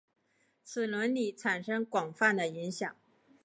[0.63, 2.95] 此理论产生广泛的影响。